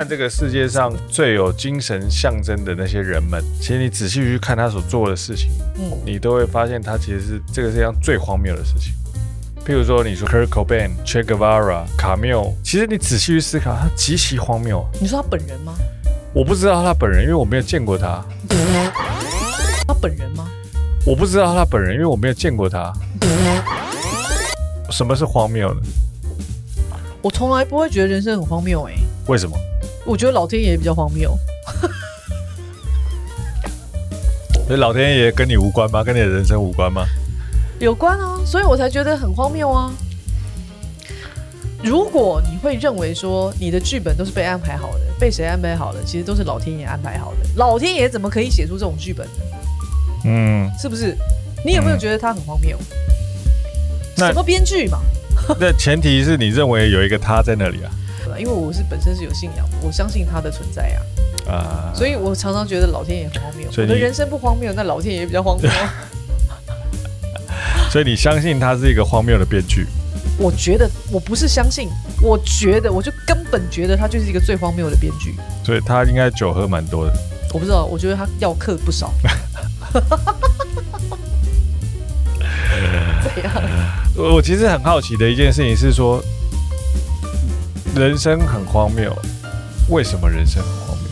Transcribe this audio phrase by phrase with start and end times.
[0.00, 8.92] 看这个世界上最有精神象征的那些人们，其实你仔细去看他所做的事情，嗯，你都会发现他其实是这个世界上最荒谬的事情。
[9.66, 14.86] 譬如说，你说 Kurt Cobain、Che Guevara、卡缪，其实你仔细去思考，他极其荒谬。
[15.00, 15.74] 你说他本人吗？
[16.32, 18.24] 我不知道他本人，因为我没有见过他。
[19.88, 20.48] 他本人吗？
[21.04, 22.92] 我不知道他本人，因为我没有见过他。
[24.92, 25.80] 什么是荒谬呢？
[27.20, 28.94] 我从来不会觉得人生很荒谬，哎，
[29.26, 29.58] 为什么？
[30.08, 31.38] 我觉得老天爷比较荒谬，
[34.66, 36.02] 所以老天爷跟你无关吗？
[36.02, 37.04] 跟你的人生无关吗？
[37.78, 39.92] 有关啊，所以我才觉得很荒谬啊。
[41.84, 46.02] 如果你会认为说你的剧本都是被安排好的，被谁安排好的？
[46.02, 47.40] 其实都是老天爷安排好的。
[47.56, 49.32] 老天爷怎么可以写出这种剧本呢？
[50.24, 51.14] 嗯，是不是？
[51.62, 52.78] 你有没有觉得他很荒谬？
[54.16, 55.00] 嗯、什么编剧嘛？
[55.60, 57.90] 那前提是你认为有一个他在那里啊。
[58.38, 61.00] 因为我是本身是有信仰，我相信他的存在呀、
[61.46, 61.52] 啊。
[61.52, 63.66] 啊，所以我常常觉得老天爷很荒谬。
[63.70, 65.70] 我的人生不荒谬，那老天爷比较荒谬。
[67.90, 69.86] 所以你相信他是一个荒谬的编剧？
[70.38, 71.88] 我觉得我不是相信，
[72.22, 75.34] 我觉得我就根本觉得他就是一个最荒谬的编剧。
[75.64, 77.12] 所以他应该酒喝蛮多的。
[77.52, 79.12] 我不知道，我觉得他药嗑不少。
[83.24, 83.52] 怎样？
[84.14, 86.22] 我我其实很好奇的一件事情是说。
[87.94, 89.12] 人生很荒谬，
[89.88, 91.06] 为什么人生很荒谬？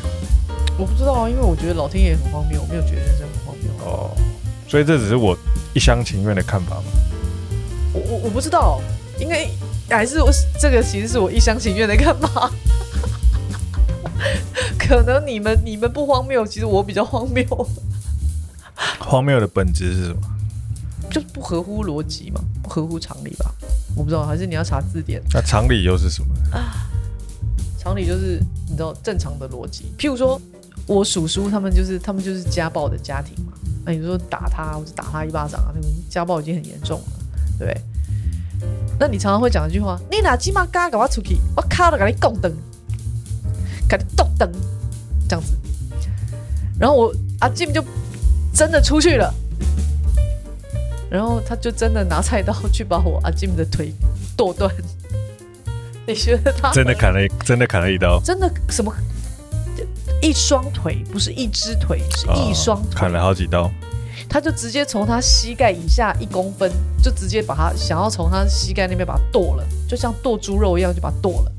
[0.78, 3.70] 我不知道啊，因为我觉得老天爷很荒谬，我没有觉得人生很荒谬。
[3.84, 4.10] 哦，
[4.68, 5.36] 所以这只是我
[5.74, 6.84] 一厢情愿的看法吗？
[7.92, 8.80] 我我我不知道，
[9.18, 9.48] 应该
[9.88, 12.50] 还是我这个其实是我一厢情愿的看法。
[14.78, 17.44] 可能你们你们不荒谬，其实我比较荒谬。
[18.98, 20.20] 荒谬的本质是什么？
[21.10, 23.52] 就不合乎逻辑嘛，不合乎常理吧。
[23.96, 25.20] 我不知道，还是你要查字典？
[25.32, 26.34] 那常理又是什么？
[26.52, 26.86] 啊，
[27.78, 29.86] 常理就是你知道正常的逻辑。
[29.98, 30.40] 譬如说，
[30.86, 33.52] 我叔叔他们就是他们就是家暴的家庭嘛。
[33.84, 37.06] 那你说打他或者打他一巴掌啊，那种家暴已经很严重了，
[37.58, 37.80] 对不对？
[38.98, 42.52] 那你常常会讲一句话：你哪鸡妈嘎搞我出去，我卡了给你供灯，
[43.88, 44.50] 给你动灯，
[45.28, 45.56] 这样子。
[46.78, 47.82] 然后我阿金就
[48.52, 49.32] 真的出去了。
[51.10, 53.92] 然后他就真的拿菜刀去把我阿金的腿
[54.36, 54.72] 剁断。
[56.06, 58.20] 你觉得他真的砍了，真的砍了一刀？
[58.20, 58.94] 真的什么？
[60.22, 63.70] 一双腿不是一只腿，是一双腿，哦，砍了好几刀。
[64.28, 66.70] 他就直接从他膝盖以下一公分，
[67.02, 71.52] 就直接把他想要从他膝盖那边把他剁了，就像剁猪肉一样，就把他剁了。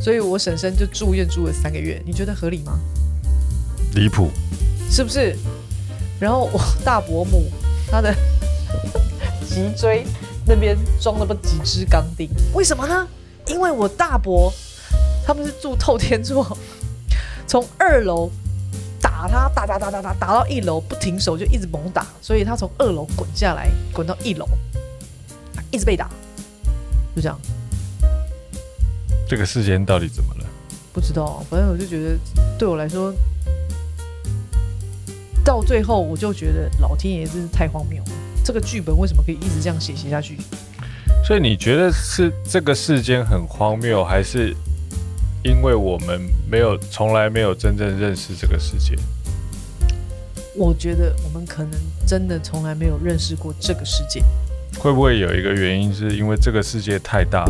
[0.00, 2.78] 所以我婶婶就住院住了三个月，你觉得合理吗？
[3.94, 4.30] 离谱，
[4.90, 5.36] 是不是？
[6.18, 7.50] 然后我大伯母。
[7.90, 8.14] 他的
[9.46, 10.04] 脊椎
[10.46, 13.06] 那边装了不几支钢钉，为什么呢？
[13.46, 14.52] 因为我大伯
[15.24, 16.56] 他们是住透天厝，
[17.46, 18.30] 从二楼
[19.00, 24.48] 打他，打打打打打打到一楼，不停手就一直猛打，所以他从二楼滚下来，滚到一楼，
[25.70, 26.10] 一直被打，
[27.14, 27.40] 就这样。
[29.28, 30.46] 这个事件到底怎么了？
[30.92, 32.18] 不知道，反正我就觉得
[32.58, 33.12] 对我来说。
[35.46, 38.10] 到最后，我就觉得老天爷真是太荒谬了。
[38.44, 40.36] 这个剧本为什么可以一直这样写写下去？
[41.24, 44.52] 所以你觉得是这个世间很荒谬，还是
[45.44, 46.20] 因为我们
[46.50, 48.96] 没有从来没有真正认识这个世界？
[50.56, 54.20] 我觉得我们可能真的从来没有认识过这个世界。
[54.76, 57.48] 会不会有一个原因，是因为这个世界太大，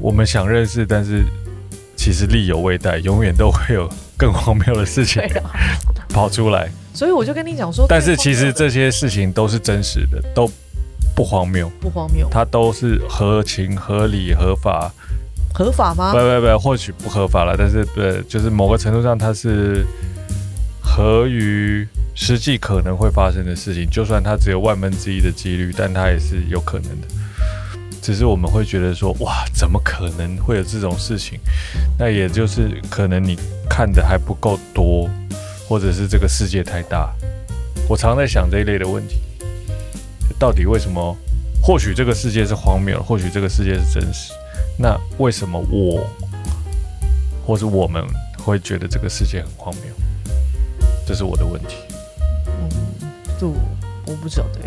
[0.00, 1.24] 我们想认识，但是
[1.96, 3.88] 其实力有未逮，永远都会有。
[4.24, 5.22] 更荒谬的事情
[6.08, 10.50] 跑出来，所以我就跟你讲说，但是其实这些事情都是真实的，都
[11.14, 14.90] 不荒谬，不荒谬，它都是合情、合理、合法，
[15.52, 16.12] 合法吗？
[16.12, 19.84] 不不不，或许不合法了，但是对，就是某个程度上它是
[20.80, 27.06] 合于实际可能会发生的事情，就算它只有万分之一的几率，但它也是有可能的。
[28.04, 31.40] 只是我们会觉得说，哇，怎么可能会有这种事情？
[31.98, 33.34] 那也就是可能你
[33.66, 35.08] 看的还不够多，
[35.66, 37.10] 或者是这个世界太大。
[37.88, 39.22] 我常在想这一类的问题，
[40.38, 41.16] 到底为什么？
[41.62, 44.34] 或许这个世界是荒谬，或许这个世界是真实。
[44.78, 46.06] 那为什么我，
[47.46, 48.04] 或是我们
[48.36, 49.84] 会觉得这个世界很荒谬？
[51.06, 51.76] 这是我的问题。
[52.46, 52.68] 嗯，
[53.40, 53.56] 这我，
[54.22, 54.60] 不晓得。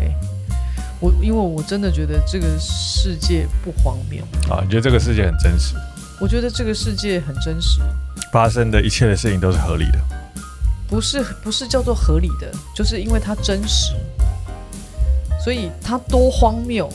[1.00, 5.76] 我因为我真的觉得这个世界不荒谬啊，你觉得这个世界很真实？
[6.20, 7.80] 我觉得这个世界很真实，
[8.32, 9.98] 发生的一切的事情都是合理的。
[10.88, 13.94] 不是不是叫做合理的，就是因为它真实，
[15.44, 16.90] 所以它多荒谬，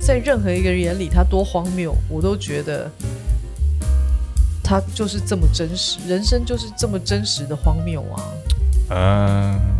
[0.00, 2.90] 在任何一个人眼里，它多荒谬，我都觉得
[4.62, 8.18] 它就是这么真实，人生就是这么真实的荒谬啊。
[8.90, 9.73] 嗯。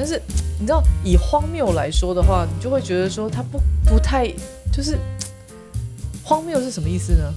[0.00, 0.18] 但是
[0.58, 4.26] 你知道，以荒谬来说的话，你就会觉得说它不不太
[4.72, 4.98] 就是
[6.24, 7.34] 荒谬是什么意思呢？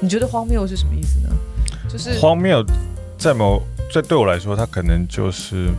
[0.00, 1.30] 你觉得荒谬是什么意思呢？
[1.88, 2.62] 就是荒谬，
[3.16, 5.70] 在某在对我来说，它可能就是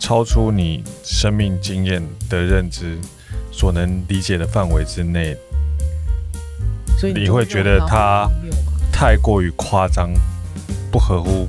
[0.00, 2.98] 超出你生命经验的认知
[3.52, 5.36] 所能理解的范围之内，
[6.98, 8.28] 所以你，你会觉得它
[8.92, 10.10] 太过于夸张，
[10.90, 11.46] 不合乎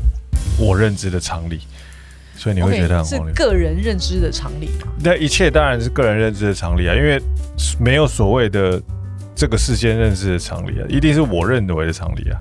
[0.59, 1.61] 我认知的常理。
[2.39, 4.87] 所以你会觉得很荒谬，是个人认知的常理吗？
[5.03, 7.21] 那一切当然是个人认知的常理啊，因为
[7.77, 8.81] 没有所谓的
[9.35, 12.39] 这个世间认知的常理啊，一定是我认为的常理啊，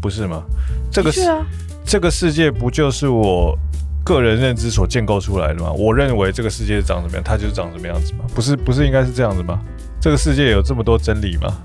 [0.00, 0.44] 不是吗？
[0.92, 1.44] 这个是啊，
[1.84, 3.58] 这个世界不就是我
[4.04, 5.72] 个人认知所建构出来的吗？
[5.72, 8.24] 我认为这个世界长什么样，它就是长什么样子吗？
[8.32, 9.60] 不是，不是应该是这样子吗？
[10.00, 11.60] 这个世界有这么多真理吗？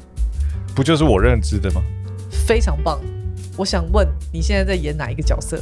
[0.74, 1.84] 不就是我认知的吗？
[2.32, 3.00] 非常棒，
[3.56, 5.62] 我想问你现在在演哪一个角色？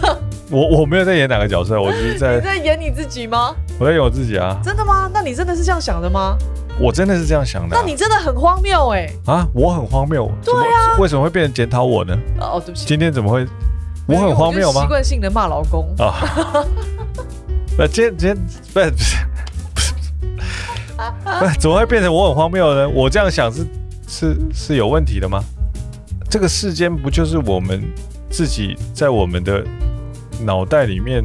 [0.50, 3.54] 我我没有在演哪个角色，我只是在 你在演你自己吗？
[3.78, 4.58] 我在演我自己啊！
[4.62, 5.10] 真的吗？
[5.12, 6.36] 那你真的是这样想的吗？
[6.78, 7.80] 我真的是这样想的、啊。
[7.80, 9.32] 那你真的很荒谬哎、欸！
[9.32, 10.30] 啊，我很荒谬。
[10.44, 12.16] 对啊，为什么会变成检讨我呢？
[12.40, 12.86] 哦，对不起。
[12.86, 13.46] 今天怎么会？
[14.06, 14.80] 我很荒谬吗？
[14.82, 16.14] 习惯性的骂老公啊！
[17.76, 18.36] 不，今天今天
[18.74, 18.88] 不是
[19.74, 19.96] 不是
[21.38, 22.88] 不是，怎么会变成我很荒谬呢？
[22.88, 23.66] 我这样想是
[24.08, 25.42] 是是有问题的吗？
[26.28, 27.82] 这个世间不就是我们
[28.32, 29.64] 自己在我们的。
[30.44, 31.24] 脑袋里面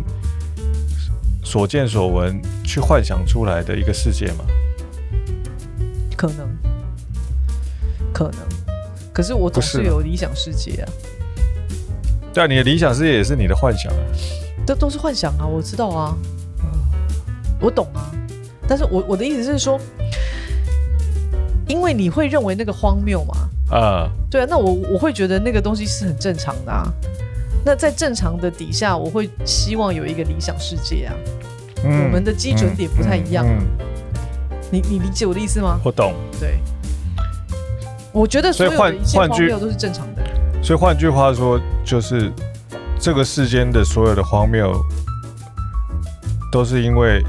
[1.43, 4.45] 所见所闻，去幻想出来的一个世界吗？
[6.15, 6.47] 可能，
[8.13, 8.39] 可能。
[9.11, 10.89] 可是我总是有理想世界啊。
[12.31, 14.03] 对啊，你的理想世界也是你的幻想啊。
[14.67, 16.15] 这都是幻想啊，我知道啊，
[17.59, 18.11] 我懂啊。
[18.67, 19.79] 但是我我的意思是说，
[21.67, 23.49] 因为你会认为那个荒谬嘛。
[23.69, 24.09] 啊。
[24.29, 26.91] 对啊，那我我会觉得那个东西是很正常的啊。
[27.65, 31.13] 那在正常的底下，我会希望有一个理想世界啊。
[31.83, 33.45] 嗯、我们的基准点不太一样。
[33.45, 33.67] 嗯嗯
[34.51, 35.79] 嗯、你你理解我的意思吗？
[35.83, 36.13] 我懂。
[36.39, 36.59] 对，
[38.11, 40.23] 我觉得所有的一切荒谬都是正常的。
[40.63, 42.31] 所以换句话说，就是
[42.99, 44.73] 这个世间的所有的荒谬，
[46.51, 47.23] 都是因为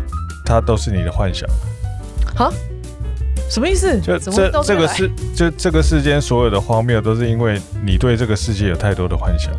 [0.45, 1.49] 它都是你的幻想。
[2.35, 2.51] 哈？
[3.49, 3.99] 什么意思？
[4.01, 9.53] 就这这个世，就这个世间所有的荒谬，都是因为你对这个世界有太多的幻想。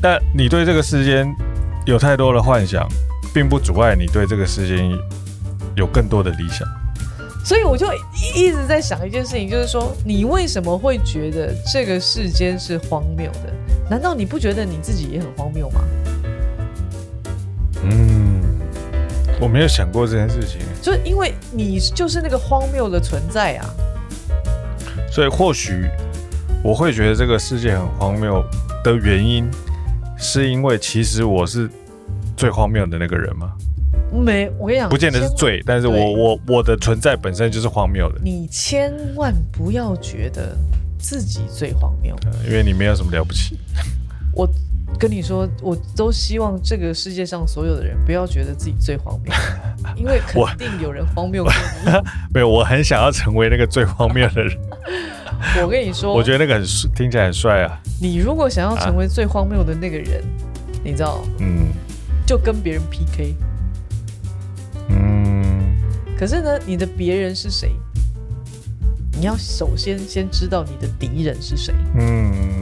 [0.00, 1.30] 但你对这个世间
[1.84, 2.88] 有太多的幻想，
[3.34, 4.90] 并不阻碍你对这个世间
[5.76, 6.66] 有更多的理想。
[7.44, 7.86] 所以我就
[8.34, 13.52] 一直在想一件事情，就是说，你为什么会觉得这个世间是荒谬的？
[13.90, 15.80] 难道你不觉得你自己也很荒谬吗？
[17.82, 18.29] 嗯，
[19.40, 20.60] 我没有想过这件事情。
[20.82, 23.74] 就因为你就是那个荒谬的存在啊。
[25.10, 25.88] 所以或许
[26.62, 28.44] 我会觉得这个世界很荒谬
[28.84, 29.50] 的原因。
[30.22, 31.66] 是因为其实我是
[32.36, 33.52] 最荒谬的那个人吗？
[34.12, 38.20] 没，我跟你讲，不见得是最，但是我我我的存在本身就是荒谬的。
[38.22, 40.54] 你千万不要觉得
[40.98, 42.14] 自己最荒谬，
[42.46, 43.58] 因为你没有什么了不起。
[44.34, 44.46] 我
[44.98, 49.32] 跟你说，我都希望这个世界上所有的人不要觉得自己最荒谬，
[49.96, 51.90] 因为肯定有人荒谬过你。
[52.34, 54.58] 没有，我很想要成为那个最荒谬的人。
[55.62, 57.80] 我跟你说，我觉得那个很听起来很帅啊。
[57.98, 61.68] 你如果想要成为最荒谬的那个人，啊、你知道，嗯，
[62.26, 63.34] 就跟别人 PK。
[64.88, 65.76] 嗯。
[66.18, 67.72] 可是呢，你的别人是谁？
[69.12, 71.74] 你要首先先知道你的敌人是谁。
[71.94, 72.59] 嗯。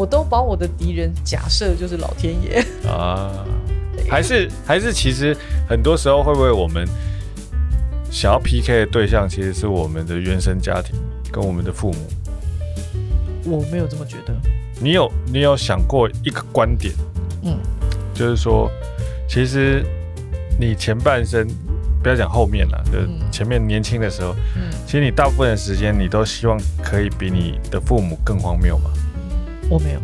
[0.00, 3.44] 我都把我的敌人假设就是老天爷啊。
[4.08, 5.36] 还是还是，其实
[5.68, 6.88] 很多时候会不会我们
[8.10, 10.94] 想要 PK 的对象，其实是我们的原生家庭。
[11.32, 11.98] 跟我们的父母，
[13.44, 14.34] 我没有这么觉得。
[14.80, 16.92] 你有你有想过一个观点，
[17.44, 17.56] 嗯，
[18.12, 18.68] 就是说，
[19.28, 19.84] 其实
[20.58, 21.46] 你前半生，
[22.02, 22.98] 不要讲后面了，就
[23.30, 28.90] 前面年轻的时候，嗯，其实你大部分的时间，你都希望可以比你的父母更荒谬吗？
[29.70, 30.00] 我没有，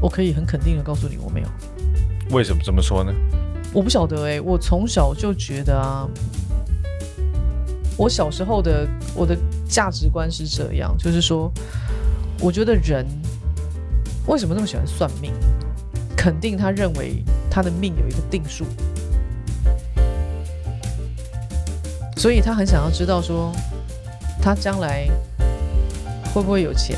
[0.00, 1.48] 我可以很肯定的告诉你，我没有。
[2.30, 3.14] 为什么这么说呢？
[3.72, 6.08] 我不晓得哎、欸，我从小就觉得啊。
[7.96, 9.36] 我小时候的我的
[9.68, 11.52] 价值观是这样，就是说，
[12.40, 13.06] 我觉得人
[14.26, 15.32] 为什么那么喜欢算命？
[16.16, 18.64] 肯定他认为他的命有一个定数，
[22.16, 23.52] 所以他很想要知道说，
[24.40, 25.08] 他将来
[26.38, 26.96] 会不会有钱？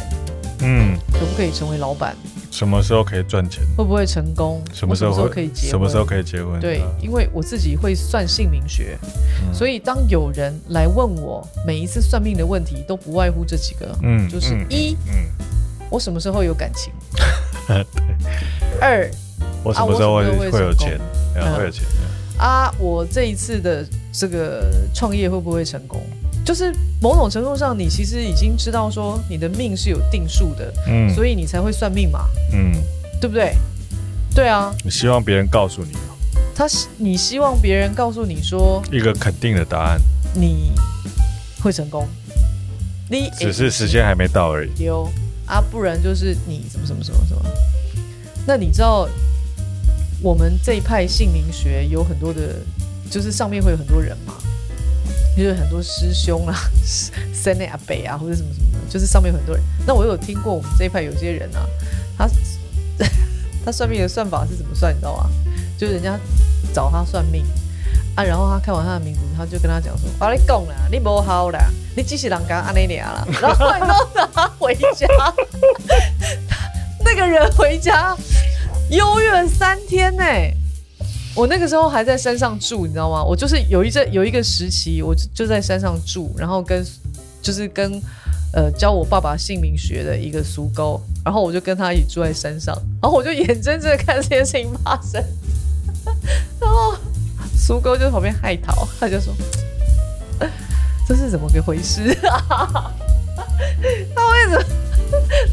[0.60, 2.14] 嗯，可不可以成为老板？
[2.50, 3.62] 什么时候可以赚钱？
[3.74, 4.62] 会不会成功？
[4.74, 5.70] 什么时候可以结婚？
[5.70, 6.60] 什么时候可以结婚？
[6.60, 15.46] 对，因为我自己会算姓名学，嗯、所以当有人来问我每一次算命的问题，都不外乎这几个，嗯，就是一，嗯，嗯
[15.88, 16.92] 我什么时候有感情？
[17.66, 17.86] 对。
[18.78, 19.10] 二，
[19.62, 21.00] 我什么时候会、啊、会，会有钱？
[21.34, 21.82] 嗯、会有钱。
[22.36, 26.02] 啊，我这一次的这个创业会不会成功？
[26.50, 32.72] 就是某种程度上，你其实已经知道说你的命是有定数的，嗯，所以你才会算命嘛，嗯，
[33.20, 33.54] 对不对？
[34.34, 34.74] 对啊。
[34.82, 36.00] 你希望别人告诉你吗，
[36.52, 36.66] 他
[36.96, 40.00] 你希望别人告诉你说一个肯定的答案，
[40.34, 40.72] 你
[41.62, 42.08] 会成功，
[43.08, 44.70] 你只是时间还没到而已。
[44.76, 45.08] 丢
[45.46, 47.42] 啊，不然就是你什么什么什么什么。
[48.44, 49.08] 那你知道
[50.20, 52.56] 我们这一派姓名学有很多的，
[53.08, 54.34] 就是上面会有很多人嘛。
[55.36, 56.54] 就是很多师兄啊，
[57.32, 59.64] 三内阿北啊，或者什么什么的，就是上面有很多人。
[59.86, 61.66] 那我有听过我们这一派有些人啊，
[62.18, 62.28] 他
[63.64, 65.30] 他算命的算法是怎么算，你知道吗？
[65.78, 66.18] 就是人家
[66.74, 67.44] 找他算命
[68.14, 75.06] 啊，然后他看完他的名字，他就跟他讲说：“我跟你讲啦，你不好啦，你只是人家安尼俩啦。”然后然后他回家，
[77.02, 78.14] 那个人回家
[78.90, 80.54] 忧郁了三天呢、欸。
[81.34, 83.22] 我那个时候还在山上住，你知道吗？
[83.22, 86.84] 我就是有一阵有一个时期，我就在山上住，然后跟
[87.40, 88.00] 就是跟
[88.52, 95.22] 呃教我爸爸姓名学的一个苏沟，然后我就跟他一起住在山上，然后我就眼睁睁的看这件事情发生，
[96.60, 96.94] 然后
[97.56, 99.32] 苏沟就在旁边害逃，他就说
[101.06, 102.92] ：“这是怎么个回事啊？
[104.14, 104.64] 他为什么？”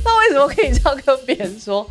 [0.03, 1.87] 那为什么可以这样跟别人说？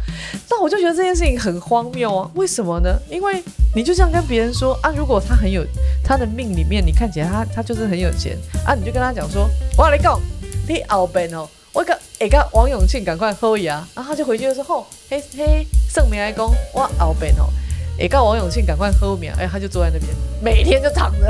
[0.49, 2.31] 那我就觉得这件事情很荒谬啊！
[2.35, 2.97] 为什么呢？
[3.11, 3.43] 因为
[3.77, 5.63] 你就这样跟别人说啊，如果他很有
[6.03, 10.19] 他的命里面，你看起来他他就是很有钱啊，你就跟他讲说，我跟你讲，
[10.67, 17.53] 你后边哦，我个哎个王永庆赶快喝呀，然后他就回去就说吼，嘿嘿，圣明来讲，我后边哦，
[18.01, 21.27] 哎个王永庆赶快喝命，哎，他就坐在那边，每天就躺着，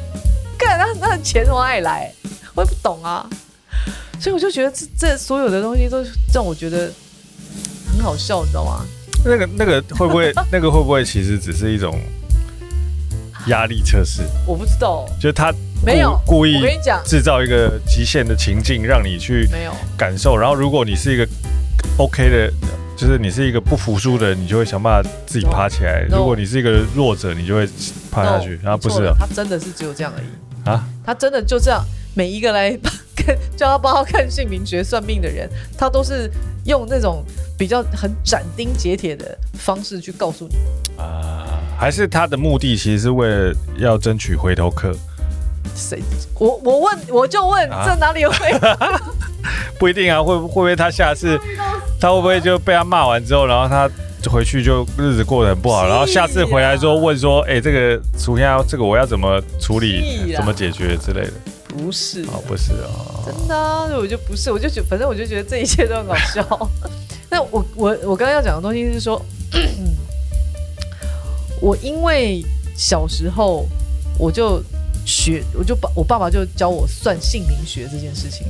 [0.58, 2.10] 看那那钱从哪里来？
[2.54, 3.28] 我也不懂啊。
[4.18, 6.90] 所以我就觉得这这所有的东西都让我觉得
[7.92, 8.82] 很好笑，你知道吗？
[9.24, 11.98] 那个那个会不会 那个会不会其实只是一种
[13.46, 14.22] 压力测试？
[14.46, 15.52] 我不知道，就是他
[15.84, 16.60] 没有故意
[17.04, 21.26] 制造一个极限的情境让你去没有感受，然后如果你是一个
[21.98, 22.52] OK 的，
[22.96, 27.68] 就是你是一个不服输的人，你就会想办法自己爬起来；如果你是一个弱者，你就会
[28.10, 28.58] 趴下去。
[28.62, 30.26] 然后不是的，他真的是只有这样而已
[30.64, 30.84] 啊！
[31.04, 32.78] 他真的就这样，每一个来。
[33.56, 36.28] 叫他帮他看姓名学算命的人，他都是
[36.64, 37.24] 用那种
[37.56, 40.56] 比较很斩钉截铁的方式去告诉你
[41.00, 41.46] 啊，
[41.78, 44.92] 还是他的目的其实是为了要争取回头客？
[45.76, 46.02] 谁？
[46.34, 48.66] 我我问，我就问，啊、这哪里有回头？
[49.78, 51.38] 不一定啊，会会不会他下次
[52.00, 53.88] 他会不会就被他骂完之后，然后他
[54.30, 61.32] 回去就日子过得很不好，然后下次回来之后问说，哎、欸，这个昨天这个我要怎么处理，怎么解决之类的。
[61.68, 62.22] 不是。
[62.24, 66.70] 哦，不是哦，真的啊，我就不是，我就觉，反正我就觉得这一切都很搞笑。
[67.30, 69.20] 那我我我刚刚要讲的东西是说，
[71.60, 72.44] 我因为
[72.76, 73.66] 小时候
[74.18, 74.62] 我就
[75.06, 78.46] 学，我就爸我爸爸就教我算姓名学这件事情，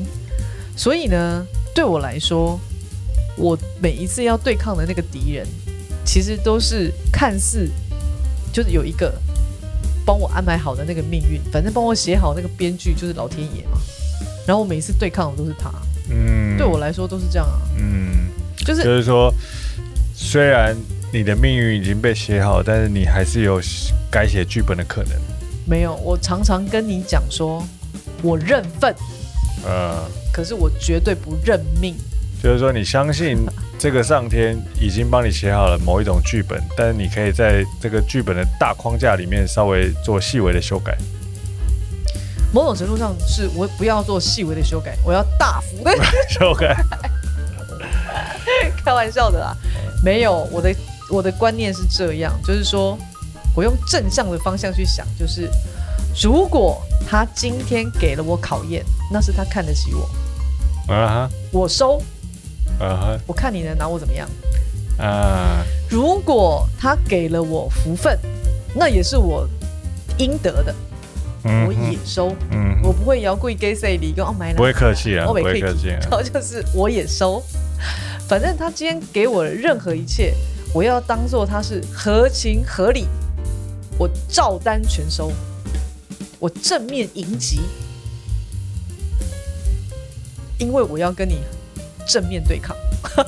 [0.76, 2.59] 所以呢，对我来说，
[3.36, 5.46] 我每一次要对抗的那个敌人，
[6.04, 7.70] 其实都是看似
[8.52, 9.12] 就是有一个。
[10.04, 13.78] 帮我安排好的那个命运，反正帮我写好那个编剧就是老天爷嘛。
[14.44, 15.70] 然后我每一次对抗的都是他，
[16.10, 19.32] 嗯，对我来说都是这样啊，嗯，就是就是说，
[20.12, 20.76] 虽然
[21.12, 23.60] 你的命运已经被写好，但是你还是有
[24.10, 25.12] 改写剧本的可能。
[25.64, 27.64] 没有，我常常跟你讲说，
[28.22, 28.92] 我认份，
[29.64, 31.94] 呃，可是我绝对不认命。
[32.42, 33.38] 就是说，你相信
[33.78, 40.99] 这个上天已经帮你写好了某一种剧本，但是你可以在这个剧本的大框架里面稍微做细微的修改。
[42.52, 45.92] 某种程度上是我不要做细微的修改，我要大幅的
[46.28, 46.76] 修改。
[48.84, 49.56] 开玩笑的啦，
[50.02, 50.75] 没有，我的
[51.08, 52.99] 我的观念是这样，就是说
[53.54, 55.49] 我用正向的方向去想，就是
[56.20, 60.11] 如果他今天给了我考验，那是他看得起我，
[60.92, 61.34] 啊、uh，huh.
[61.52, 62.02] 我收。
[62.82, 63.20] Uh huh.
[63.28, 64.28] 我看你能拿我怎么样？
[64.98, 68.18] 啊，uh, 如果他给了我福分，
[68.74, 69.48] 那也是我
[70.18, 70.74] 应得的，
[71.44, 72.34] 嗯、我也收。
[72.50, 75.90] 嗯，我不会摇柜给谁你跟哦买，不会客气啊，我不会客气。
[75.90, 77.40] 然后 就是我也收，
[78.28, 80.34] 反正他今天给我的任何一切，
[80.74, 83.06] 我要当做他是合情合理，
[83.96, 85.30] 我照单全收，
[86.40, 87.60] 我正面迎击，
[90.58, 91.38] 因为我要跟你。
[92.06, 92.76] 正面对抗，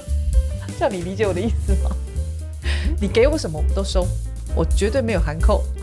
[0.78, 1.90] 这样你理解我的意思吗？
[3.00, 4.07] 你给我什么我都收，
[4.54, 5.64] 我绝对没有含扣。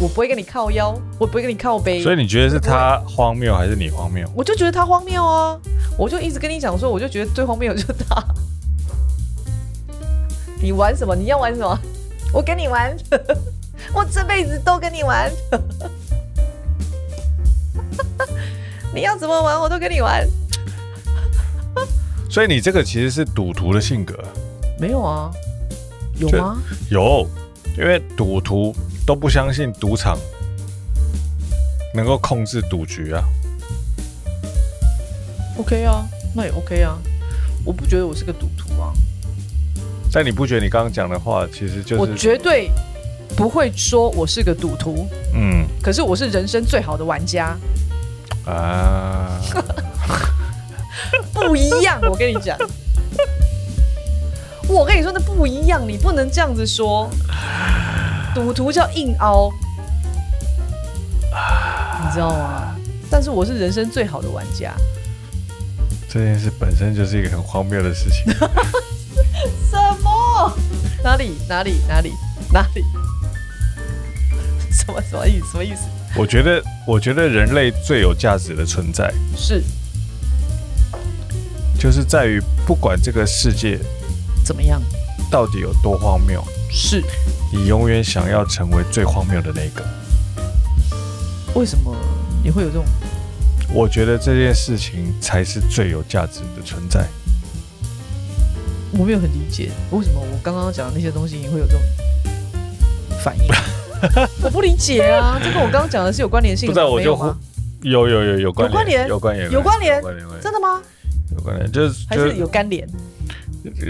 [0.00, 2.02] 我不会跟你靠腰，我不会跟你靠背。
[2.02, 4.26] 所以你觉得是他荒谬还是你荒谬？
[4.34, 5.58] 我就觉得他荒谬啊！
[5.96, 8.24] 我就一直跟你讲说，我就觉得最荒谬的就是他。
[10.60, 11.14] 你玩什么？
[11.14, 11.78] 你要玩什么？
[12.32, 12.96] 我跟你玩，
[13.94, 15.30] 我这辈子都跟你玩。
[18.94, 20.26] 你要怎么玩，我都跟你玩。
[22.30, 24.14] 所以你这个其实是赌徒的性格。
[24.78, 25.30] 没有啊？
[26.18, 26.62] 有吗？
[26.90, 27.28] 有，
[27.76, 28.74] 因为赌徒。
[29.06, 30.16] 都不相信赌场
[31.92, 33.24] 能够控制赌局啊
[35.58, 36.96] ？OK 啊，那也 OK 啊。
[37.64, 38.92] 我不觉得我是个赌徒啊。
[40.12, 42.70] 但你不觉得你刚刚讲的话，其实就是我绝对
[43.36, 45.08] 不会说我是个赌徒。
[45.34, 45.66] 嗯。
[45.82, 47.58] 可是我是人生最好的玩家
[48.46, 49.40] 啊。
[51.48, 52.56] 不一样，我跟你讲。
[54.68, 57.10] 我跟你说，那不一样，你不能这样子说。
[58.34, 59.50] 赌徒叫硬凹，
[62.04, 62.76] 你知道吗？
[63.10, 64.72] 但是我是人生最好的玩家。
[66.08, 68.32] 这件事本身就是一个很荒谬的事情。
[69.68, 70.56] 什么？
[71.02, 71.36] 哪里？
[71.48, 71.80] 哪里？
[71.88, 72.12] 哪里？
[72.52, 72.84] 哪里？
[74.70, 75.02] 什么？
[75.02, 75.46] 什么意思？
[75.50, 75.82] 什么意思？
[76.16, 79.62] 我觉得，我觉得人类最有价值的存在是，
[81.80, 83.78] 就是在于不管这个世界
[84.44, 84.82] 怎么样，
[85.30, 87.02] 到底有多荒谬，是。
[87.50, 89.82] 你永远想要成为最荒谬的那个。
[91.54, 91.96] 为什么
[92.44, 92.84] 你会有这种？
[93.72, 97.08] 我觉得这件事情才是最有价值的存在。
[98.92, 101.80] 我没有很理解为什么我刚刚讲的那些东西你会有这种
[103.24, 103.44] 反应。
[104.44, 106.74] 我不理解啊，这跟我刚刚讲的是有关联性的。
[106.74, 107.16] 不知道我就
[107.80, 110.02] 有有有有关有关联有关联有关联
[110.42, 110.82] 真的吗？
[111.36, 112.88] 有关联就是还是有干联。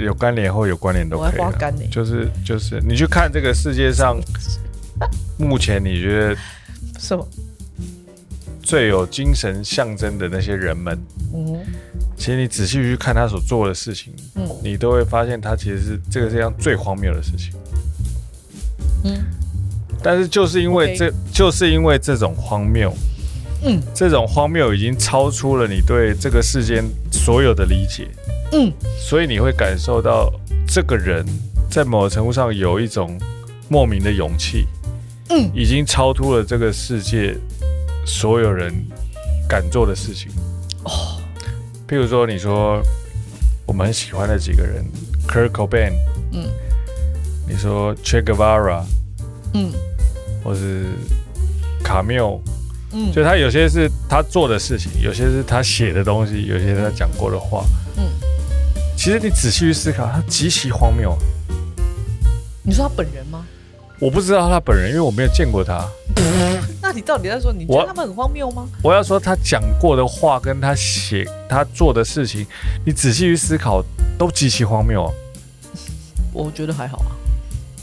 [0.05, 1.89] 有关联或有关联都可以。
[1.89, 4.19] 就是就是，你去看这个世界上，
[5.39, 6.37] 目前你觉得
[6.99, 7.27] 什么
[8.61, 10.99] 最有精神象征的那些人们？
[11.33, 11.61] 嗯，
[12.17, 17.53] 其实你仔细去看他所做的事情，嗯，你都会发现他其实是这个世界上最荒谬的事情。
[19.05, 19.23] 嗯，
[20.03, 22.93] 但是就是因为这就是因为这种荒谬，
[23.63, 28.09] 嗯，这种荒谬已经超出了你对这个世间所有的理解。
[28.53, 30.33] 嗯，所以你会感受到
[30.67, 31.25] 这个人
[31.71, 33.17] 在某个程度上有一种
[33.69, 34.67] 莫名的勇气，
[35.29, 37.37] 嗯，已经超出了这个世界
[38.05, 38.75] 所有人
[39.49, 40.33] 敢做的事情。
[40.85, 41.21] 哦，
[41.89, 42.83] 譬如说，你说
[43.67, 44.85] 我们很喜欢的几个人
[45.29, 45.93] ，Kurt Cobain，
[46.33, 46.49] 嗯，
[47.47, 48.83] 你说 Che Guevara，
[49.55, 49.71] 嗯，
[50.43, 50.87] 或是
[51.85, 52.41] 卡缪，
[52.93, 57.65] 嗯，就他有些是他做的事情，有些是他写的东西，有些是他讲过的话，
[57.97, 58.05] 嗯。
[58.97, 61.17] 其实你仔细去思考，他极其荒谬。
[62.63, 63.47] 你说他本人吗？
[63.99, 65.87] 我不知道他本人，因为我没有见过他。
[66.83, 68.69] 那你到底在说，你觉得他们很荒谬吗？
[68.83, 72.47] 我，我要说他讲过的话，跟他写、他做的事情，
[72.85, 73.83] 你仔细去思考，
[74.19, 75.11] 都极其荒谬。
[76.33, 77.13] 我觉得还好啊。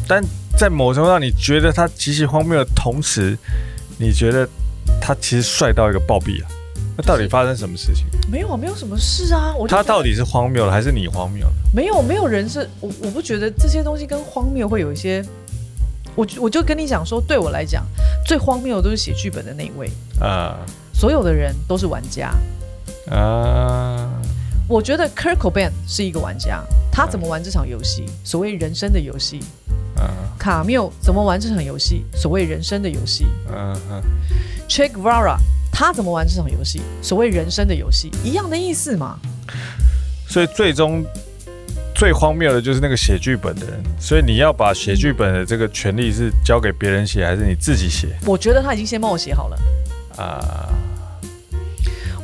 [0.07, 0.23] 但
[0.57, 3.37] 在某种程度上，你觉得他极其荒谬的同时，
[3.97, 4.47] 你觉得
[5.07, 6.49] 他其实帅到一个暴毙啊？
[6.97, 8.07] 那到底发生什么事情？
[8.29, 9.55] 没有啊，没有什么事啊。
[9.55, 11.53] 我他到底是荒谬了，还是你荒谬了？
[11.73, 15.23] 没有，没有人是我，我不觉得这些东西跟荒谬会有一些。
[16.13, 17.85] 我我就跟你讲说，对我来讲，
[18.25, 19.89] 最荒谬的都是写剧本的那一位
[20.19, 20.57] 啊。
[20.93, 22.33] 所有的人都是玩家
[23.09, 24.11] 啊。
[24.67, 28.03] 我觉得 Kurt Cobain 是一个玩家，他怎么玩这场游戏？
[28.25, 29.39] 所谓人生的游戏
[29.95, 30.11] 啊。
[30.37, 32.03] 卡缪怎么玩这场游戏？
[32.13, 33.73] 所谓人生的游戏啊。
[34.67, 35.37] Che Guevara。
[35.71, 36.81] 他怎么玩这场游戏？
[37.03, 39.19] 所谓人生的游戏，一样的意思嘛。
[40.27, 41.05] 所以最终
[41.93, 43.79] 最荒谬的就是那个写剧本的人。
[43.99, 48.07] 所以你要把写剧本的这个权利是交给别人写，还是你自己写？
[48.25, 49.59] 我觉得他已经先帮我写好了
[50.17, 50.67] 啊。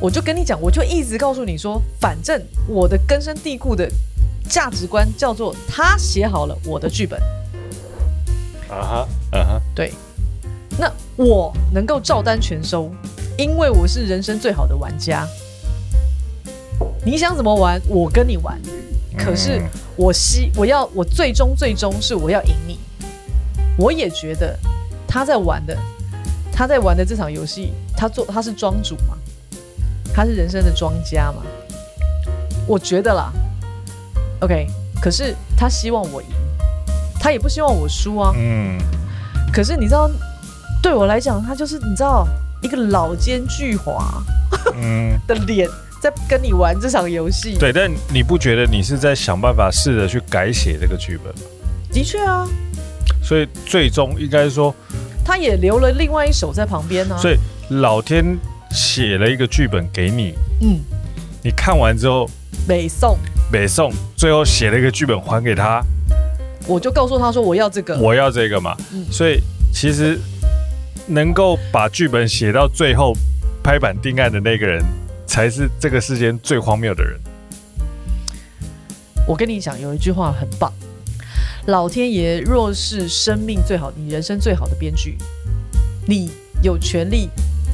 [0.00, 3.88] 我就跟你讲，我就一直告诉你说，反正我的根深蒂固的
[4.48, 7.20] 价值观叫做他写好了我的剧本。
[8.68, 9.92] 啊哈，啊哈，对。
[10.78, 12.90] 那我能够照单全收。
[13.36, 15.26] 因为我是人生最好的玩家，
[17.04, 18.60] 你想怎么玩，我跟你玩。
[19.18, 19.60] 可是
[19.96, 22.78] 我希我要我最终最终是我要赢你。
[23.76, 24.56] 我也觉得
[25.08, 25.76] 他在玩的，
[26.52, 29.18] 他在玩的这场游戏，他做他是庄主嘛，
[30.14, 31.42] 他是人生的庄家嘛。
[32.68, 33.32] 我觉得啦
[34.42, 34.68] ，OK。
[35.00, 36.28] 可是他希望我赢，
[37.18, 38.32] 他也不希望我输啊。
[38.36, 38.78] 嗯。
[39.52, 40.08] 可是你知道，
[40.84, 42.28] 对我来讲，他就是你知道。
[42.62, 44.02] 一个老奸巨猾，
[44.74, 45.68] 嗯， 的脸
[46.00, 47.58] 在跟你玩这场游戏。
[47.58, 51.42] 对，但你不觉得你是在想办法试着去改写这个剧本吗？
[51.92, 52.48] 的确啊。
[53.22, 54.74] 所以最终应该说，
[55.22, 57.20] 他也留了另外一手在旁边呢、啊。
[57.20, 57.36] 所以
[57.68, 58.24] 老天
[58.70, 60.80] 写了一个剧本给你，嗯，
[61.42, 62.26] 你看完之后，
[62.66, 63.18] 北宋，
[63.52, 65.84] 北宋，最后写了一个剧本还给他，
[66.66, 68.74] 我就告诉他说我要这个，我要这个嘛。
[68.94, 69.38] 嗯、所以
[69.70, 70.18] 其实
[71.06, 73.12] 能够把剧本写到最后
[73.62, 74.82] 拍板定案的那个人，
[75.26, 77.18] 才是这个世间最荒谬的人。
[79.26, 80.72] 我跟你讲，有一句话很棒。
[81.66, 85.16] 老天爷若是生命最好，你人生最好的编剧，
[86.06, 86.30] 你
[86.62, 87.30] 有权利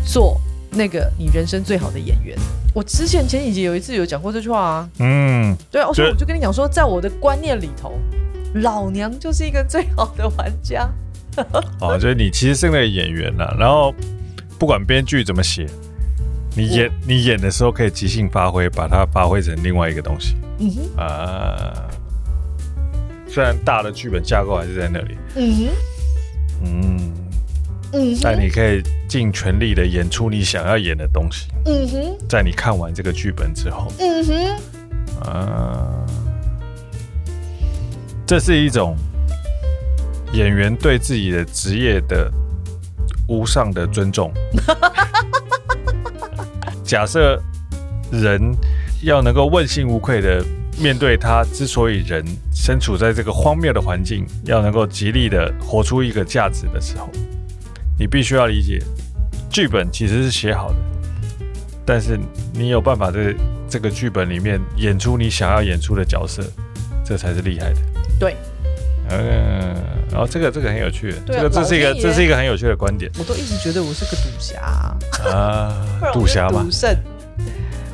[0.07, 2.39] 做那个你人生最好的演员。
[2.73, 7.99] 我之前前几集有一次有讲过这句话啊，嗯，对啊，所以我就跟你讲说，在我的观念里头，
[8.55, 10.89] 老娘就是一个最好的玩家。
[11.81, 13.95] 哦，就是你其实是那个演员了，然后
[14.59, 15.67] 不管编剧怎么写，
[16.57, 20.37] 你演你演的时候可以即兴发挥，把它发挥成另外一个东西。
[20.59, 21.03] 嗯哼。
[21.03, 21.89] 啊。
[23.29, 25.69] 虽然大的剧本架构还是在那里，嗯哼，
[26.65, 27.13] 嗯。
[27.93, 36.07] 嗯，但你可以尽全力的演出你想要演的东西，嗯哼，在你看完这个剧本之后，嗯哼，啊，
[38.25, 38.97] 这是一种
[40.33, 42.31] 演员对自己的职业的
[43.29, 44.33] 无上的尊重。
[46.85, 47.41] 假设
[48.11, 48.41] 人
[49.03, 50.45] 要能够问心无愧的。
[50.79, 57.11] 面对他，之所以人身处在这个荒谬的环境，要能够极力的活出一个价值的时候，
[57.99, 58.83] 你必须要理解，
[59.51, 60.77] 剧本其实是写好的，
[61.85, 62.19] 但是
[62.55, 63.35] 你有办法在
[63.69, 66.43] 这个剧本里面演出你想要演出的角色，
[67.05, 67.81] 这才是厉害的。
[68.19, 68.35] 对，
[69.11, 69.77] 嗯，
[70.11, 73.11] 然后这个这个很有趣，这个这是一个这是一个很有趣的观点。
[73.19, 74.61] 我都一直觉得我是个赌侠
[75.31, 75.75] 啊，
[76.13, 76.97] 赌侠嘛，赌圣。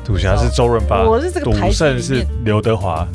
[0.03, 1.45] 赌侠是周润发，我是这个。
[1.45, 3.05] 赌圣是刘德华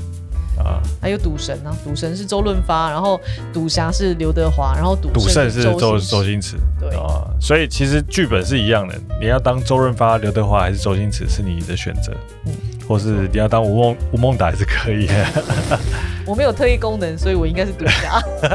[0.59, 3.19] 啊，还有赌神啊，赌神是周润发，然后
[3.51, 6.59] 赌侠是刘德华，然后赌圣是周周星驰。
[6.79, 12.13] 对啊，所以其实剧本是一样的，你要当周润发、刘德华还是周星驰是你的选择，
[12.45, 12.53] 嗯，
[12.87, 15.09] 或是你要当吴孟吴孟达也是可以。
[16.27, 18.23] 我没有特异功能，所以我应该是独家。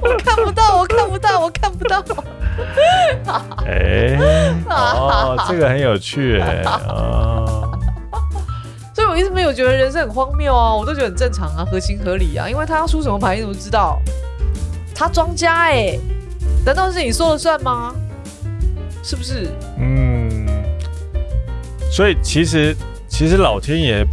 [0.00, 2.02] 我看不到，我看不到，我看不到。
[3.64, 7.70] 哎、欸， 哦，这个很有趣哎， 哦，
[8.94, 14.00] 所以我一直没有觉得人生很荒谬啊，我都觉得很正常啊，合情合理啊，因为他要出什么牌你怎么知道？
[14.94, 15.96] 他庄家哎，
[16.64, 17.94] 难道是你说了算吗？
[19.02, 19.48] 是不是？
[19.78, 20.46] 嗯，
[21.90, 22.76] 所以其实
[23.08, 24.04] 其实老天爷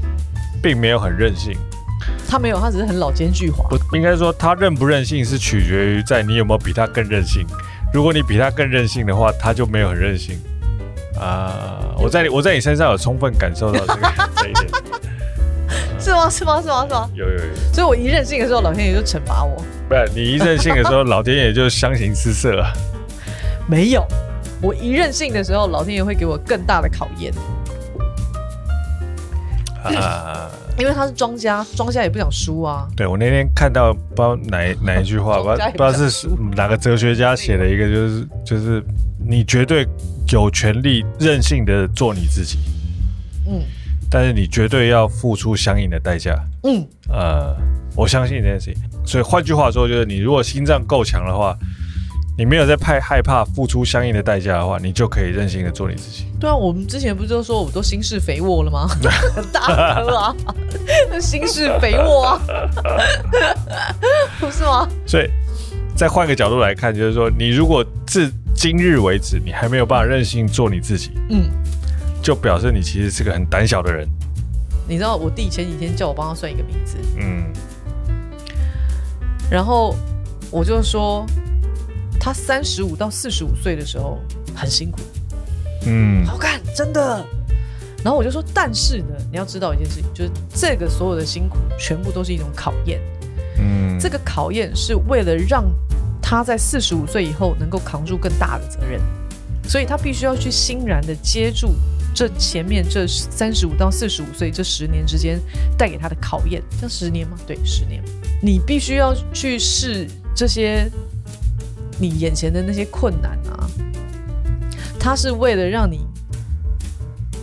[0.65, 1.55] 并没有很任性。
[2.27, 3.67] 他没有，他只是很老奸巨猾。
[3.87, 7.45] 不应该说他任不任性是取决于在你有没有比他更任性。
[7.93, 10.41] 如果你比他更任性的话，他就没有很任性
[11.19, 11.77] 啊。
[11.99, 14.67] 我在你我在你身上有充分感受到这个 这一点。
[15.99, 16.27] 是吗？
[16.27, 16.59] 是吗？
[16.63, 16.87] 是吗？
[16.87, 17.09] 是吗？
[17.13, 17.55] 有有有。
[17.71, 19.63] 所以我一任性的时候，老天爷就惩罚我。
[19.87, 22.73] 不是你一任性的时候，老天爷就相形失色了。
[23.67, 24.03] 没有，
[24.63, 27.31] 我一任性的时候，老天爷会给我更大的考验。
[29.83, 30.49] 啊。
[30.77, 32.87] 因为他是庄家，庄家也不想输啊。
[32.95, 38.83] 对，我那天看到不知道哪哪一句话， 不知道不知道是哪个哲学家写的一个，就是就是
[39.25, 39.87] 你绝对
[40.31, 42.57] 有权利任性的做你自己，
[43.47, 43.61] 嗯，
[44.09, 47.55] 但是你绝对要付出相应的代价，嗯，呃，
[47.95, 48.83] 我相信这件事情。
[49.05, 51.57] 所以换句话说，就是你如果心脏够强的话。
[52.37, 56.25] 你没有在怕害怕付出相应的代价的话，你就可以任性的做你自己。
[56.37, 58.89] 对啊，我们之前不是都说我们都心事肥沃了吗？
[59.53, 60.35] 大哥啊，
[61.21, 62.41] 心事肥沃啊，
[64.37, 64.85] 不是吗？
[65.05, 65.29] 所以
[65.95, 71.49] 再换个角度来看，就是说，你如果至今日为止你还没有办法任性做你自己，嗯，
[72.21, 74.05] 就表示你其实是个很胆小的人。
[74.87, 77.45] 你知道我弟前几天叫我帮他算一个名字，嗯，
[79.49, 79.95] 然后
[80.51, 81.25] 我就说。
[82.25, 84.17] 他三十五到四十五岁的时候
[84.55, 84.99] 很辛苦，
[85.85, 87.23] 嗯，好看，真的。
[88.03, 92.99] 然后我就说，但是呢，你要知道一件事情，就是这个所有的辛苦全部都是一种考验，
[93.59, 95.65] 嗯，这个考验是为了让
[96.19, 98.99] 他在四十五岁以后能够扛住更大的责任，
[99.69, 101.75] 所以他必须要去欣然的接住
[102.11, 105.39] 这前面这三十五到四十五岁这十年之间
[105.77, 107.37] 带给他的考验，像十年吗？
[107.45, 108.03] 对，十年，
[108.41, 110.89] 你必须要去试这些。
[111.97, 113.69] 你眼前的那些困难啊，
[114.99, 116.05] 他是为了让你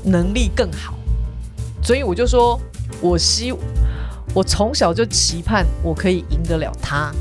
[0.05, 0.95] 能力更好，
[1.83, 2.61] 所以我就说，
[3.01, 3.53] 我希
[4.35, 7.13] 我从小就期盼我可以赢得了他，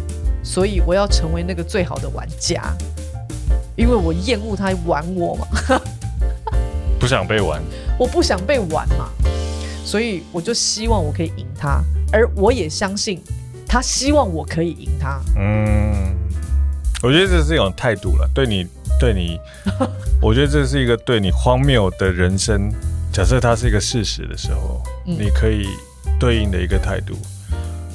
[0.43, 2.75] 所以我要成为那个最好的玩家，
[3.75, 5.47] 因为我厌恶他玩我嘛。
[6.99, 7.61] 不想被玩，
[7.97, 9.09] 我不想被玩嘛，
[9.83, 13.19] 所以我就希望我可以赢他，而我也相信
[13.67, 15.19] 他希望我可以赢他。
[15.35, 16.15] 嗯，
[17.03, 18.67] 我觉得这是一种态度了，对你，
[18.99, 19.39] 对你，
[20.21, 22.71] 我觉得这是一个对你荒谬的人生，
[23.11, 25.65] 假设它是一个事实的时候，嗯、你可以
[26.19, 27.17] 对应的一个态度。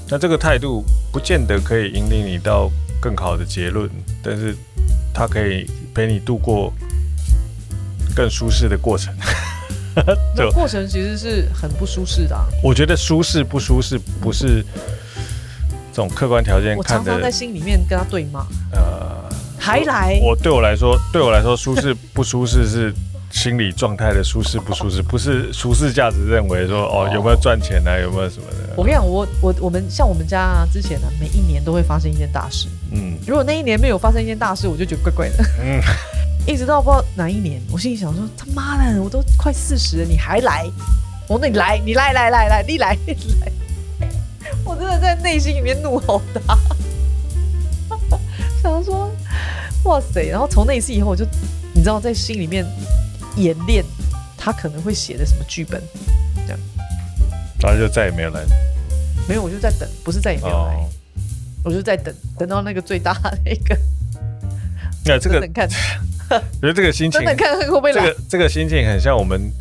[0.09, 3.89] 那这个态度不见得可以引领你到更好的结论，
[4.23, 4.57] 但是
[5.15, 6.73] 它可以陪你度过
[8.15, 9.15] 更舒适的过程。
[10.37, 12.45] 这过程其实是很不舒适的啊。
[12.63, 14.65] 我觉得舒适不舒适不是
[15.93, 16.79] 这种客观条件看的。
[16.79, 18.45] 我常常在心里面跟他对骂。
[19.67, 20.21] 还来？
[20.23, 22.95] 我对我来说，对我来说，舒适不舒适是。
[23.33, 28.73] 心理状态的舒适不舒适，不是舒适价值认为说哦，有没有赚钱啊，有没有什么的。
[28.77, 32.69] 我跟你讲，我我我们像我们家啊，之前呢、每一年都会发生一件大事。
[32.93, 35.45] 嗯，如果那一年没有发生一件大事，我就觉得怪怪的。
[35.61, 35.83] 嗯，
[36.47, 40.65] 一直到不知道哪一年，我心里想说他妈的，我都快四十了，你还来？
[41.29, 43.53] 我说你来，你来来来来，你来你来。
[44.65, 46.57] 我真的在内心里面怒吼他，
[48.63, 49.11] 想说
[49.85, 50.29] 哇塞！
[50.29, 51.25] 然后从那一次以后，我就
[51.75, 52.65] 你知道在心里面。
[53.37, 53.85] 演练
[54.35, 55.79] 他可能会写的什么剧本，
[56.47, 56.59] 这样，
[57.61, 58.43] 然后就再也没有来。
[59.29, 60.89] 没有，我就在等，不是再也没有来，哦、
[61.63, 63.79] 我就在等，等到那个最大的那个。
[65.05, 65.69] 那这个， 等看，
[66.31, 68.07] 觉得这个心情，看会不会来。
[68.07, 69.53] 这个这个心情很像我们，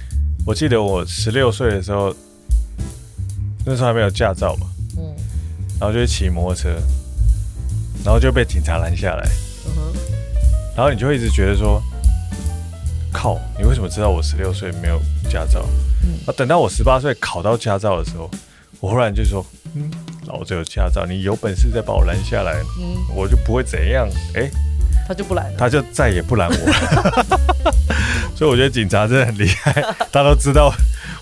[0.45, 2.15] 我记得我十六岁的时候，
[3.65, 5.13] 那时候还没有驾照嘛，嗯，
[5.81, 6.69] 然后就骑摩托车，
[8.05, 9.27] 然后就被警察拦下来，
[9.65, 9.93] 嗯哼，
[10.77, 11.81] 然后你就会一直觉得说。
[13.17, 13.39] 靠！
[13.57, 15.65] 你为什么知道我十六岁没有驾照？
[16.03, 18.29] 嗯，啊，等到我十八岁考到驾照的时候，
[18.81, 19.41] 我忽然就说
[19.73, 19.89] ：“嗯，
[20.25, 24.51] 老子有驾照，你有本事再把我拦下来，嗯，我就不会怎样。”哎，
[25.07, 27.73] 他就不拦了，他就再也不拦我了。
[28.35, 29.71] 所以我觉得警察真的很厉害，
[30.11, 30.69] 他都知道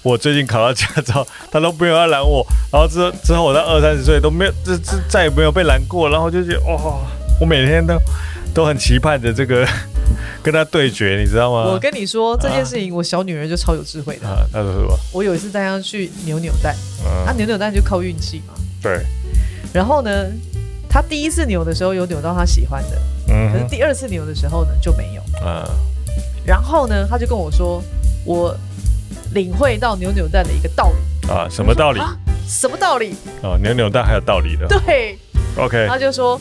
[0.03, 2.45] 我最近考到驾照，他都没有要拦我。
[2.71, 6.09] 然后之后之后我到二三十岁都没有，这这再也没有被拦过。
[6.09, 7.01] 然后就觉得哇、哦，
[7.41, 7.97] 我每天都
[8.53, 9.67] 都很期盼着这个。
[10.43, 11.71] 跟他对决，你知道吗？
[11.71, 14.27] 我跟你说这件事情，我小女儿就超有智慧的。
[14.27, 14.93] 啊，他说什么？
[15.13, 16.75] 我有一次带她去扭扭蛋，
[17.25, 18.53] 她扭扭蛋就靠运气嘛。
[18.81, 19.05] 对。
[19.73, 20.11] 然后呢，
[20.89, 25.23] 她第一次扭的时候有扭到她喜欢的，嗯，可是第二次扭的时候呢就没有。
[25.45, 25.63] 嗯。
[26.45, 27.81] 然后呢，她就跟我说，
[28.25, 28.53] 我
[29.33, 31.29] 领会到扭扭蛋的一个道理。
[31.29, 31.99] 啊，什么道理？
[32.47, 33.15] 什么道理？
[33.41, 34.67] 哦，扭扭蛋还有道理的。
[34.67, 35.17] 对。
[35.57, 35.85] OK。
[35.87, 36.39] 他就说。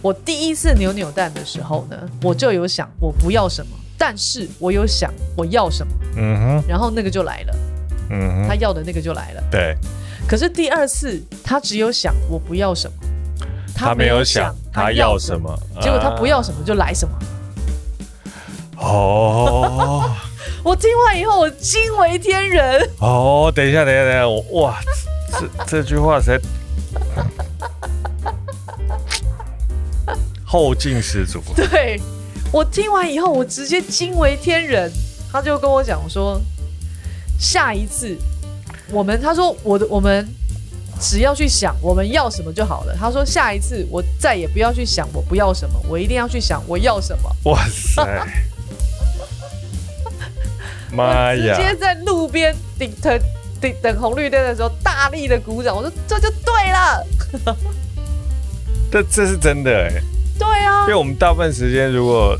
[0.00, 7.56] 我第一次扭扭蛋的时候呢，我就有想我不要什么，但是我有想我要什么，嗯哼，然后那个就来了，
[8.10, 9.76] 嗯哼，他要的那个就来了，对。
[10.28, 12.96] 可是第二次他只有想我不要什么，
[13.74, 17.18] 他没有想他要什么，结果他不要什么就来什么。
[18.76, 20.14] 哦，
[20.68, 22.90] 我听完以后我惊为天人。
[22.98, 24.78] 哦，等一下，等一下，等一下，我哇，
[25.32, 26.38] 这这句话实在。
[30.44, 31.40] 后劲十足。
[31.56, 31.98] 对，
[32.52, 34.92] 我听完以后，我直接惊为天人。
[35.32, 36.38] 他就跟我讲说，
[37.38, 38.14] 下一次
[38.90, 40.28] 我们，他说我的我们
[41.00, 42.94] 只要去想我们要什么就好了。
[42.94, 47.34] 他说下一次我再也不要去想我不要什么，我一定要去想我要什么。
[47.44, 48.04] 哇塞！
[50.92, 51.56] 妈呀！
[51.56, 53.20] 直接在路边等等
[53.60, 55.76] 等等红绿灯的时候，大力的鼓掌。
[55.76, 57.06] 我说这就对了。
[58.90, 59.92] 这这是真的哎。
[60.38, 62.38] 对啊，因为我们大部分时间如果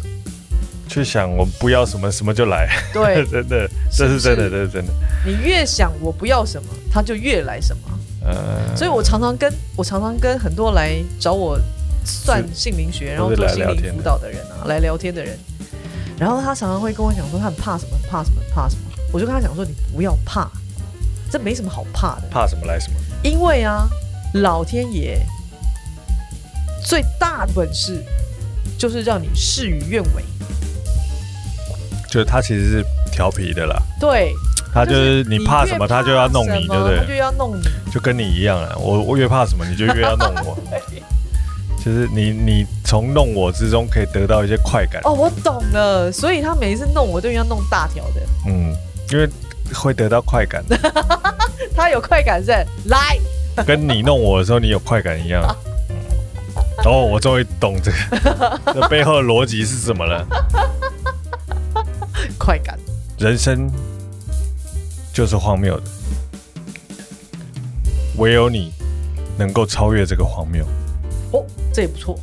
[0.89, 2.69] 去想我们不要什么，什么就来。
[2.93, 4.93] 对， 真的，这是真的，这是真的。
[5.27, 7.83] 你越想我不要什么，他就越来什么。
[8.25, 11.59] 嗯，所以我常常跟我常常跟很多来找我
[12.05, 15.39] 算姓名学，然后做心理辅导的人啊，来聊天的人，
[16.19, 18.83] 然后他常常会跟我讲说他很怕什么，怕什么，怕什么。
[19.13, 20.51] 我就跟他讲说，你不要怕，
[21.31, 22.29] 这没什么好怕的。
[22.31, 22.99] 怕什么来什么？
[23.23, 23.89] 因为啊，
[24.35, 25.25] 老天爷。
[26.81, 28.03] 最大的本事
[28.79, 30.25] 就是让你事与愿违，
[32.09, 33.77] 就是他其实是调皮的啦。
[34.01, 34.33] 对，
[34.73, 36.99] 他就是你怕什么，他就要弄你，对不对？
[36.99, 38.75] 他就要弄你，就跟你一样啊。
[38.79, 40.57] 我我越怕什么，你就越要弄我。
[41.85, 45.03] 就是你你从弄我之中可以得到一些快感。
[45.05, 48.23] 哦，我懂了，所以他每一次弄我都要弄大条的。
[48.47, 48.75] 嗯，
[49.13, 49.29] 因为
[49.75, 50.65] 会得到快感。
[51.77, 52.51] 他有快感是
[52.87, 53.19] 来，
[53.67, 55.45] 跟你弄我的时候你有快感一样。
[56.87, 60.27] 哦，我终于懂这个， 这背后的逻辑是什么了？
[62.39, 62.79] 快感，
[63.19, 63.71] 人生
[65.13, 65.83] 就是荒谬的，
[68.17, 68.73] 唯有你
[69.37, 70.65] 能够超越这个荒谬。
[71.33, 72.19] 哦，这也不错。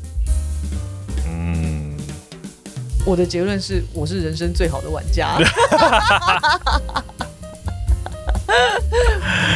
[3.05, 5.37] 我的结论是，我是人生最好的玩家。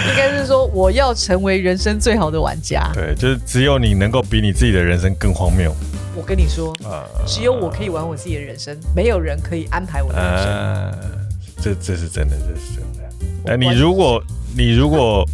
[0.09, 2.91] 应该是说，我要成为人生最好的玩家。
[2.93, 5.75] 对，就是只有你能够比你自己的人生更荒谬。
[6.15, 10.47] 我跟你说，呃、只有我可以玩我自己的人生，没有人可以安排我的人生。
[10.47, 10.91] 呃、
[11.61, 12.99] 这这是真的，这是真的。
[13.45, 14.21] 那你如果
[14.55, 15.25] 你如果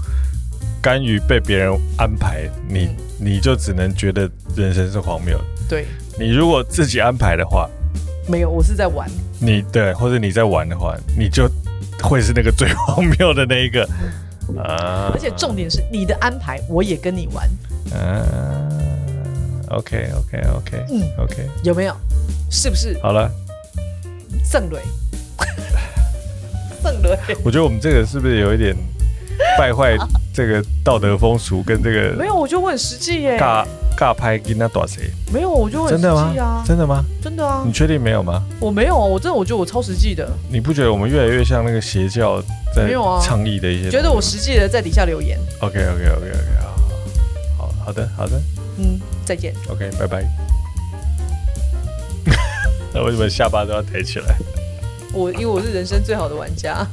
[0.81, 5.43] 甘于被别人安排，你、嗯、你就只能觉得人生是荒谬的。
[5.67, 5.85] 对，
[6.19, 7.67] 你如果自己安排的话，
[8.27, 9.09] 没有，我是在玩。
[9.39, 11.49] 你对，或者你在玩的话，你就
[12.01, 13.87] 会是那个最荒谬的那一个。
[14.61, 15.09] 啊！
[15.11, 17.49] 而且重点是你的安排，我也跟你玩。
[17.95, 21.95] 嗯，OK，OK，OK，嗯，OK，有没有？
[22.51, 22.95] 是不是？
[23.01, 23.27] 好了，
[24.43, 24.79] 圣蕊，
[26.83, 27.17] 圣雷。
[27.43, 28.75] 我觉得我们这个是不是有一点
[29.57, 29.97] 败坏
[30.31, 32.15] 这个道德风俗跟这个？
[32.15, 33.39] 没有，我觉得我很实际耶。
[33.39, 35.09] 尬尬拍跟那多谁？
[35.33, 36.63] 没有，我觉得我很实际啊。
[36.65, 37.03] 真的吗？
[37.21, 37.63] 真的啊。
[37.65, 38.43] 你确定没有吗？
[38.59, 40.29] 我没有啊，我真的我觉得我超实际的。
[40.49, 42.41] 你不觉得我们越来越像那个邪教？
[42.75, 45.39] 没有啊，倡议的一些，觉得我实际的在底下留言。
[45.61, 46.37] OK OK OK OK，
[47.57, 48.41] 好，好的好的，
[48.77, 49.53] 嗯，再见。
[49.69, 50.25] OK，拜拜。
[52.93, 54.35] 那为什么下巴都要抬起来？
[55.13, 56.85] 我因为我是人生最好的玩家。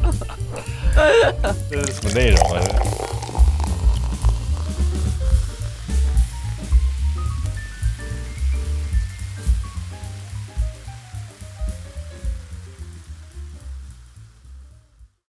[1.69, 2.63] 这是什么内容啊？